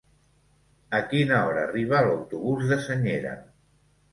A 0.99 1.01
quina 1.11 1.41
hora 1.49 1.61
arriba 1.67 2.01
l'autobús 2.07 2.67
de 2.73 2.81
Senyera? 2.89 3.37